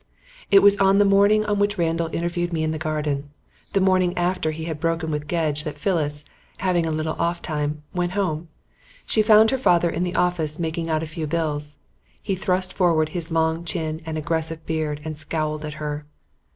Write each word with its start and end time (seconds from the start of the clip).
It 0.49 0.63
was 0.63 0.77
on 0.79 0.97
the 0.97 1.05
morning 1.05 1.45
on 1.45 1.59
which 1.59 1.77
Randall 1.77 2.09
interviewed 2.11 2.51
me 2.51 2.63
in 2.63 2.71
the 2.71 2.79
garden, 2.79 3.29
the 3.73 3.79
morning 3.79 4.17
after 4.17 4.49
he 4.49 4.63
had 4.63 4.79
broken 4.79 5.11
with 5.11 5.27
Gedge, 5.27 5.63
that 5.63 5.77
Phyllis, 5.77 6.25
having 6.57 6.87
a 6.87 6.91
little 6.91 7.13
off 7.19 7.39
time, 7.39 7.83
went 7.93 8.13
home. 8.13 8.47
She 9.05 9.21
found 9.21 9.51
her 9.51 9.59
father 9.59 9.91
in 9.91 10.03
the 10.03 10.15
office 10.15 10.57
making 10.57 10.89
out 10.89 11.03
a 11.03 11.05
few 11.05 11.27
bills. 11.27 11.77
He 12.19 12.33
thrust 12.33 12.73
forward 12.73 13.09
his 13.09 13.29
long 13.29 13.63
chin 13.63 14.01
and 14.03 14.17
aggressive 14.17 14.65
beard 14.65 15.01
and 15.05 15.15
scowled 15.15 15.63
at 15.63 15.75
her. 15.75 16.07